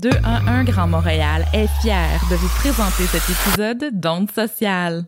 [0.00, 5.04] 211 Grand Montréal est fier de vous présenter cet épisode d'Onde sociale.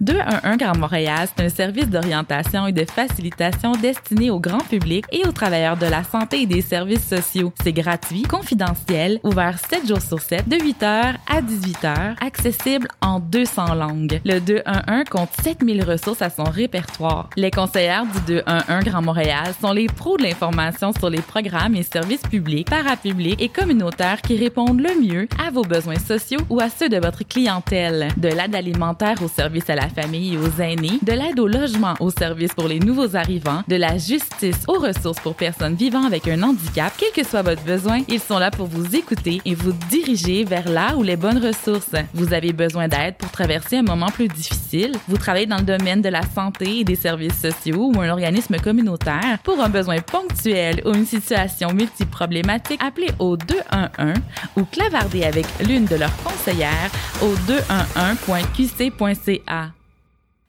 [0.00, 5.26] 211 Grand Montréal, c'est un service d'orientation et de facilitation destiné au grand public et
[5.26, 7.52] aux travailleurs de la santé et des services sociaux.
[7.62, 13.74] C'est gratuit, confidentiel, ouvert 7 jours sur 7, de 8h à 18h, accessible en 200
[13.74, 14.20] langues.
[14.24, 17.28] Le 211 compte 7000 ressources à son répertoire.
[17.36, 21.82] Les conseillères du 211 Grand Montréal sont les pros de l'information sur les programmes et
[21.82, 26.70] services publics, parapublics et communautaires qui répondent le mieux à vos besoins sociaux ou à
[26.70, 28.08] ceux de votre clientèle.
[28.16, 32.10] De l'aide alimentaire au service à la famille aux aînés, de l'aide au logement aux
[32.10, 36.42] services pour les nouveaux arrivants, de la justice aux ressources pour personnes vivant avec un
[36.42, 40.44] handicap, quel que soit votre besoin, ils sont là pour vous écouter et vous diriger
[40.44, 41.90] vers là où les bonnes ressources.
[42.14, 46.02] Vous avez besoin d'aide pour traverser un moment plus difficile, vous travaillez dans le domaine
[46.02, 50.82] de la santé et des services sociaux ou un organisme communautaire pour un besoin ponctuel
[50.84, 54.14] ou une situation multiproblématique, appelez au 211
[54.56, 56.90] ou clavardez avec l'une de leurs conseillères
[57.22, 59.79] au 211.qc.ca.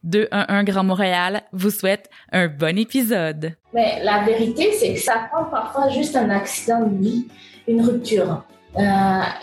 [0.04, 3.54] 211 Grand Montréal vous souhaite un bon épisode.
[3.74, 7.28] Mais la vérité, c'est que ça prend parfois juste un accident de vie,
[7.68, 8.44] une rupture,
[8.78, 8.82] euh,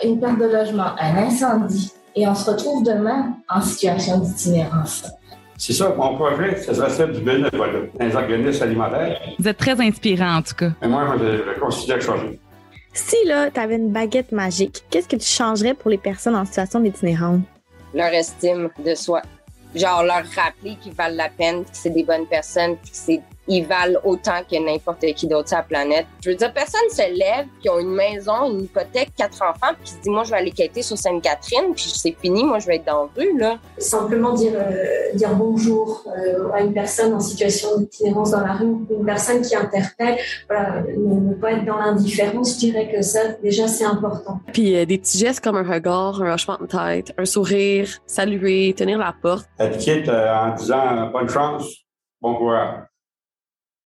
[0.03, 5.05] une perte de logement, un incendie, et on se retrouve demain en situation d'itinérance.
[5.57, 9.19] C'est ça, mon projet, ça serait ça du bénévolat dans les organismes alimentaires.
[9.37, 10.71] Vous êtes très inspirant en tout cas.
[10.81, 12.31] Et moi, je, je considère que ça change.
[12.93, 16.45] Si là, tu avais une baguette magique, qu'est-ce que tu changerais pour les personnes en
[16.45, 17.41] situation d'itinérance?
[17.93, 19.21] Leur estime de soi.
[19.75, 23.65] Genre leur rappeler qu'ils valent la peine, que c'est des bonnes personnes, que c'est ils
[23.65, 26.05] valent autant que n'importe qui d'autre sur la planète.
[26.23, 29.83] Je veux dire, personne se lève, qui ont une maison, une hypothèque, quatre enfants, puis
[29.85, 32.67] qui se dit, moi, je vais aller quêter sur Sainte-Catherine, puis c'est fini, moi, je
[32.67, 33.57] vais être dans la rue, là.
[33.77, 38.77] Simplement dire, euh, dire bonjour euh, à une personne en situation d'itinérance dans la rue,
[38.89, 43.19] une personne qui interpelle, voilà, ne, ne pas être dans l'indifférence, je dirais que ça,
[43.41, 44.39] déjà, c'est important.
[44.53, 48.73] Puis euh, des petits gestes comme un regard, un hochement de tête, un sourire, saluer,
[48.73, 49.49] tenir la porte.
[49.57, 51.65] Elle te quitte euh, en disant bonne chance,
[52.21, 52.83] bon courage.